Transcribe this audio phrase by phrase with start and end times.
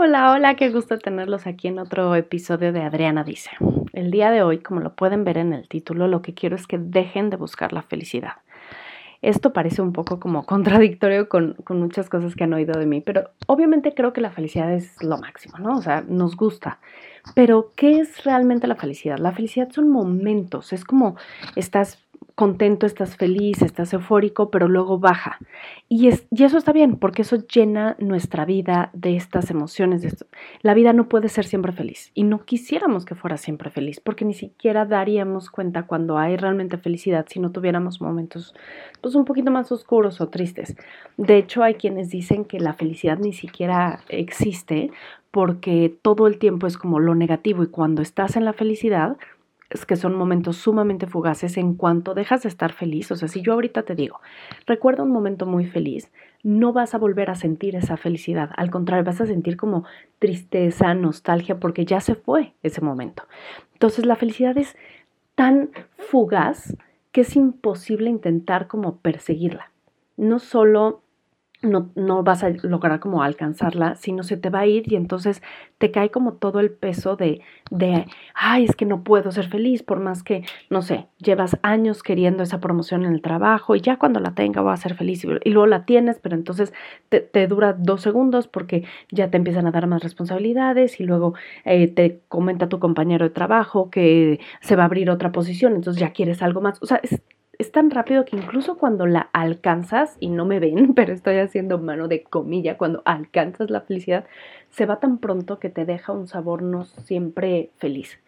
[0.00, 3.50] Hola, hola, qué gusto tenerlos aquí en otro episodio de Adriana Dice.
[3.92, 6.68] El día de hoy, como lo pueden ver en el título, lo que quiero es
[6.68, 8.34] que dejen de buscar la felicidad.
[9.22, 13.30] Esto parece un poco como contradictorio con, muchas cosas que han oído de mí, pero
[13.48, 15.76] obviamente creo que la felicidad es lo máximo, ¿no?
[15.76, 16.78] O sea, nos gusta.
[17.34, 19.18] Pero, ¿qué es realmente la felicidad?
[19.18, 21.16] La felicidad son momentos, es como
[21.56, 25.38] estás contento, estás feliz, estás eufórico, pero luego baja.
[25.88, 30.02] Y, es, y eso está bien, porque eso llena nuestra vida de estas emociones.
[30.02, 30.26] De esto.
[30.62, 34.24] La vida no puede ser siempre feliz y no quisiéramos que fuera siempre feliz, porque
[34.24, 38.54] ni siquiera daríamos cuenta cuando hay realmente felicidad si no tuviéramos momentos
[39.00, 40.76] pues, un poquito más oscuros o tristes.
[41.16, 44.90] De hecho, hay quienes dicen que la felicidad ni siquiera existe
[45.30, 49.16] porque todo el tiempo es como lo negativo y cuando estás en la felicidad,
[49.70, 53.10] es que son momentos sumamente fugaces en cuanto dejas de estar feliz.
[53.10, 54.20] O sea, si yo ahorita te digo,
[54.66, 56.10] recuerda un momento muy feliz,
[56.42, 58.50] no vas a volver a sentir esa felicidad.
[58.56, 59.84] Al contrario, vas a sentir como
[60.18, 63.24] tristeza, nostalgia, porque ya se fue ese momento.
[63.74, 64.76] Entonces, la felicidad es
[65.34, 66.76] tan fugaz
[67.12, 69.70] que es imposible intentar como perseguirla.
[70.16, 71.02] No solo
[71.60, 75.42] no, no, vas a lograr como alcanzarla, sino se te va a ir y entonces
[75.78, 79.82] te cae como todo el peso de, de, ay, es que no puedo ser feliz
[79.82, 83.96] por más que, no sé, llevas años queriendo esa promoción en el trabajo y ya
[83.96, 86.72] cuando la tenga voy a ser feliz y, luego la tienes, pero entonces
[87.08, 91.34] te, te, dura dos segundos porque ya te empiezan a dar más responsabilidades y luego
[91.64, 96.00] eh, te comenta tu compañero de trabajo que se va a abrir otra posición, entonces
[96.00, 96.80] ya quieres algo más.
[96.82, 97.20] O sea, es,
[97.58, 101.78] es tan rápido que incluso cuando la alcanzas, y no me ven, pero estoy haciendo
[101.78, 104.24] mano de comilla, cuando alcanzas la felicidad,
[104.70, 108.18] se va tan pronto que te deja un sabor no siempre feliz.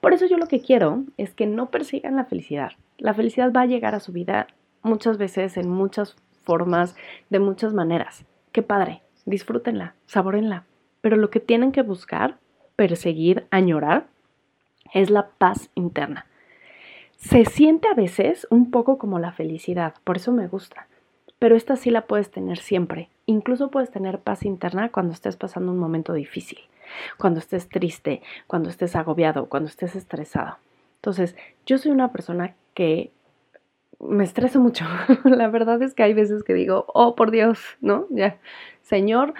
[0.00, 2.72] Por eso yo lo que quiero es que no persigan la felicidad.
[2.98, 4.46] La felicidad va a llegar a su vida
[4.82, 6.94] muchas veces, en muchas formas,
[7.30, 8.24] de muchas maneras.
[8.52, 10.64] Qué padre, disfrútenla, sabórenla.
[11.00, 12.38] Pero lo que tienen que buscar,
[12.76, 14.06] perseguir, añorar,
[14.92, 16.26] es la paz interna
[17.18, 20.86] se siente a veces un poco como la felicidad, por eso me gusta.
[21.38, 23.10] Pero esta sí la puedes tener siempre.
[23.26, 26.58] Incluso puedes tener paz interna cuando estés pasando un momento difícil,
[27.18, 30.58] cuando estés triste, cuando estés agobiado, cuando estés estresado.
[30.96, 31.36] Entonces,
[31.66, 33.12] yo soy una persona que
[34.00, 34.84] me estreso mucho.
[35.24, 38.06] la verdad es que hay veces que digo, oh, por Dios, ¿no?
[38.10, 38.38] Ya,
[38.82, 39.34] Señor,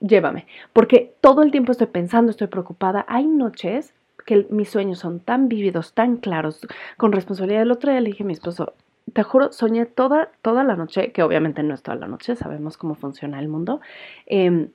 [0.00, 0.46] llévame.
[0.72, 3.04] Porque todo el tiempo estoy pensando, estoy preocupada.
[3.08, 3.94] Hay noches
[4.28, 6.60] que mis sueños son tan vívidos, tan claros,
[6.98, 7.62] con responsabilidad.
[7.62, 8.74] El otro día le dije a mi esposo,
[9.14, 12.76] te juro, soñé toda, toda la noche, que obviamente no es toda la noche, sabemos
[12.76, 13.80] cómo funciona el mundo,
[14.26, 14.68] em,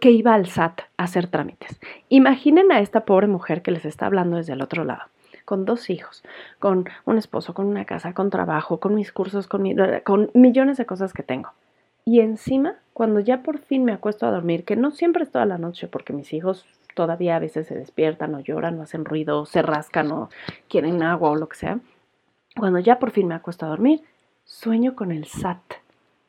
[0.00, 1.78] que iba al SAT a hacer trámites.
[2.08, 5.02] Imaginen a esta pobre mujer que les está hablando desde el otro lado
[5.44, 6.24] con dos hijos,
[6.58, 9.64] con un esposo, con una casa, con trabajo, con mis cursos, con,
[10.04, 11.52] con millones de cosas que tengo.
[12.04, 15.46] Y encima, cuando ya por fin me acuesto a dormir, que no siempre es toda
[15.46, 16.66] la noche porque mis hijos
[16.98, 20.30] todavía a veces se despiertan o lloran o hacen ruido, o se rascan o
[20.68, 21.78] quieren agua o lo que sea.
[22.56, 24.02] Cuando ya por fin me acuesto a dormir,
[24.44, 25.62] sueño con el SAT.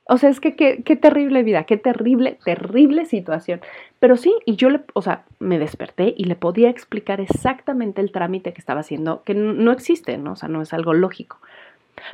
[0.06, 3.62] O sea, es que qué, terrible vida, qué terrible, terrible situación.
[3.98, 8.54] Pero sí, y yo o sea, me desperté y le podía explicar exactamente el trámite
[8.54, 10.34] que estaba haciendo, que no existe, ¿no?
[10.34, 11.40] O sea, no es algo lógico.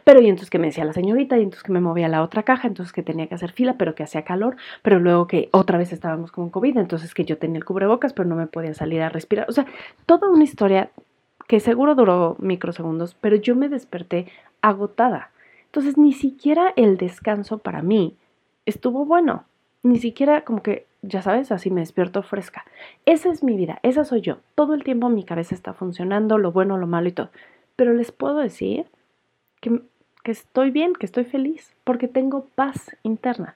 [0.03, 2.44] Pero y entonces que me decía la señorita, y entonces que me movía la otra
[2.44, 5.78] caja, entonces que tenía que hacer fila, pero que hacía calor, pero luego que otra
[5.78, 9.01] vez estábamos con COVID, entonces que yo tenía el cubrebocas, pero no me podía salir
[9.01, 9.47] a respirar.
[9.50, 9.66] O sea,
[10.06, 10.90] toda una historia
[11.47, 14.28] que seguro duró microsegundos, pero yo me desperté
[14.62, 15.31] agotada.
[15.66, 18.16] Entonces ni siquiera el descanso para mí
[18.66, 19.45] estuvo bueno.
[19.84, 22.66] Ni siquiera como que, ya sabes, así me despierto fresca.
[23.06, 24.38] Esa es mi vida, esa soy yo.
[24.56, 27.29] Todo el tiempo mi cabeza está funcionando, lo bueno, lo malo y todo.
[27.75, 28.88] Pero les puedo decir
[30.23, 33.55] que, estoy bien, que estoy feliz, porque tengo paz interna.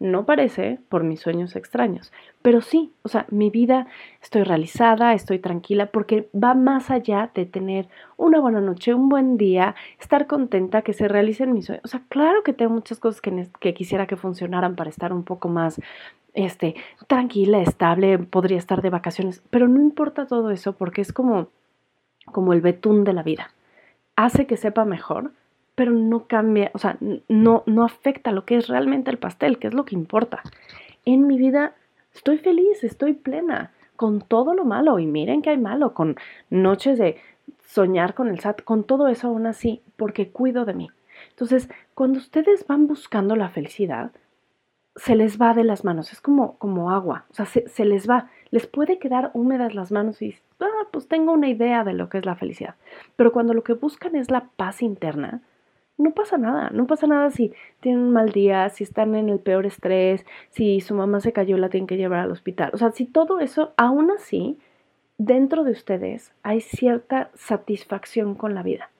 [0.00, 3.86] No parece por mis sueños extraños, pero sí, o sea, mi vida
[4.20, 9.36] estoy realizada, estoy tranquila, porque va más allá de tener una buena noche, un buen
[9.36, 11.84] día, estar contenta, que se realicen mis sueños.
[11.84, 15.22] O sea, claro que tengo muchas cosas que, que quisiera que funcionaran para estar un
[15.22, 15.80] poco más
[16.34, 16.74] este,
[17.06, 21.48] tranquila, estable, podría estar de vacaciones, pero no importa todo eso porque es como,
[22.26, 23.52] como el betún de la vida.
[24.16, 25.32] Hace que sepa mejor,
[25.74, 26.96] pero no cambia, o sea,
[27.28, 30.42] no, no afecta lo que es realmente el pastel, que es lo que importa.
[31.04, 31.74] En mi vida
[32.14, 36.16] estoy feliz, estoy plena, con todo lo malo, y miren que hay malo, con
[36.50, 37.16] noches de
[37.66, 40.90] soñar con el SAT, con todo eso aún así, porque cuido de mí.
[41.30, 44.12] Entonces, cuando ustedes van buscando la felicidad,
[44.96, 48.08] se les va de las manos, es como, como agua, o sea, se, se les
[48.08, 52.08] va, les puede quedar húmedas las manos y, ah, pues tengo una idea de lo
[52.08, 52.76] que es la felicidad.
[53.16, 55.42] Pero cuando lo que buscan es la paz interna,
[55.96, 59.38] no pasa nada, no pasa nada si tienen un mal día, si están en el
[59.38, 62.70] peor estrés, si su mamá se cayó y la tienen que llevar al hospital.
[62.72, 64.58] O sea, si todo eso, aún así,
[65.18, 68.90] dentro de ustedes hay cierta satisfacción con la vida.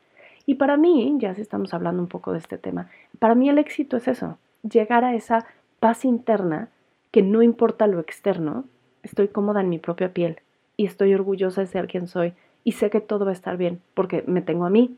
[0.47, 3.59] Y para mí, ya si estamos hablando un poco de este tema, para mí el
[3.59, 5.47] éxito es eso, llegar a esa
[5.81, 6.69] paz interna
[7.11, 8.65] que no importa lo externo,
[9.03, 10.41] estoy cómoda en mi propia piel
[10.77, 13.81] y estoy orgullosa de ser quien soy y sé que todo va a estar bien
[13.95, 14.97] porque me tengo a mí,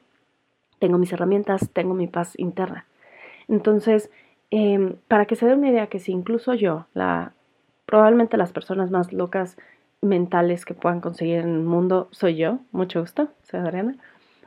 [0.78, 2.86] tengo mis herramientas, tengo mi paz interna.
[3.48, 4.10] Entonces,
[4.50, 7.32] em, para que se dé una idea que si incluso yo, la,
[7.86, 9.56] probablemente las personas más locas
[10.02, 13.96] mentales que puedan conseguir en el mundo soy yo, mucho gusto, soy Adriana,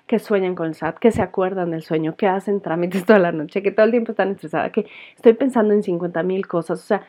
[0.07, 3.31] que sueñan con el SAT, que se acuerdan del sueño, que hacen trámites toda la
[3.31, 6.79] noche, que todo el tiempo están estresadas, que estoy pensando en 50 mil cosas.
[6.79, 7.03] O sea,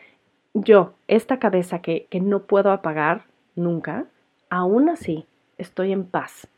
[0.54, 3.24] yo, esta cabeza que, que no puedo apagar
[3.56, 4.06] nunca,
[4.48, 5.26] aún así
[5.58, 6.48] estoy en paz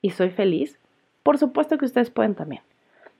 [0.00, 0.78] y soy feliz
[1.26, 2.62] por supuesto que ustedes pueden también.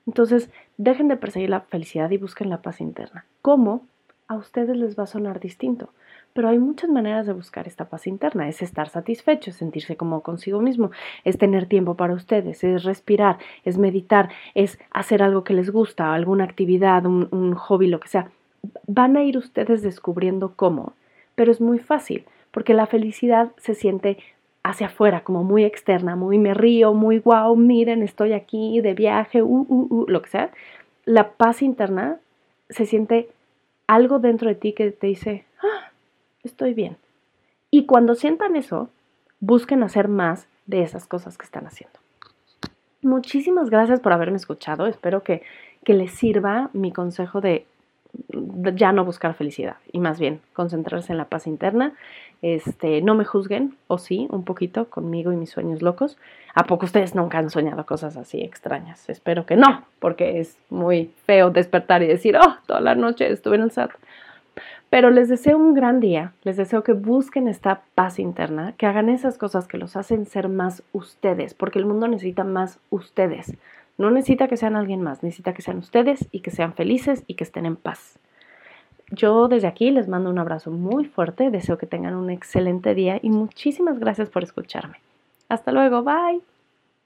[0.07, 3.25] Entonces, dejen de perseguir la felicidad y busquen la paz interna.
[3.43, 3.85] ¿Cómo?
[4.29, 5.89] A ustedes les va a sonar distinto,
[6.33, 8.49] pero hay muchas maneras de buscar esta paz interna.
[8.49, 10.93] Es estar satisfecho, es sentirse como consigo mismo,
[11.25, 16.15] es tener tiempo para ustedes, es respirar, es meditar, es hacer algo que les gusta,
[16.15, 18.31] alguna actividad, un, un hobby, lo que sea.
[18.87, 20.93] Van a ir ustedes descubriendo cómo,
[21.35, 24.19] pero es muy fácil, porque la felicidad se siente
[24.67, 29.43] hacia afuera, como muy externa, muy me río, muy wow, miren, estoy aquí de viaje,
[29.43, 30.51] uh, uh, uh, lo que sea.
[31.05, 32.19] La paz interna
[32.69, 33.29] se siente
[33.87, 35.91] algo dentro de ti que te dice, ah,
[36.43, 36.97] estoy bien.
[37.71, 38.91] Y cuando sientan eso,
[39.39, 41.99] busquen hacer más de esas cosas que están haciendo.
[43.03, 44.89] Muchísimas gracias por haberme escuchado.
[44.89, 45.43] Espero que,
[45.85, 47.67] que les sirva mi consejo de
[48.75, 51.93] ya no buscar felicidad y más bien concentrarse en la paz interna.
[52.43, 56.19] Este, no me juzguen, o sí, un poquito conmigo y mis sueños locos.
[56.55, 59.09] ¿A poco ustedes nunca han soñado cosas así extrañas?
[59.09, 63.57] Espero que no, porque es muy feo despertar y decir, oh, toda la noche estuve
[63.57, 63.91] en el SAT.
[64.89, 69.09] Pero les deseo un gran día, les deseo que busquen esta paz interna, que hagan
[69.09, 73.57] esas cosas que los hacen ser más ustedes, porque el mundo necesita más ustedes.
[73.99, 77.35] No necesita que sean alguien más, necesita que sean ustedes y que sean felices y
[77.35, 78.19] que estén en paz.
[79.11, 83.19] Yo desde aquí les mando un abrazo muy fuerte, deseo que tengan un excelente día
[83.23, 84.97] y muchísimas gracias por escucharme.
[85.49, 86.56] Hasta luego, bye.